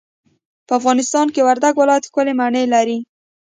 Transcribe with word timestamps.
په 0.67 0.73
افغانستان 0.79 1.27
کي 1.33 1.41
وردګ 1.47 1.73
ولايت 1.77 2.07
ښکلې 2.09 2.33
مڼې 2.39 2.63
لري. 2.73 2.97